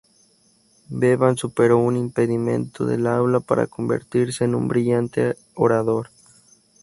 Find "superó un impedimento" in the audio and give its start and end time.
1.37-2.87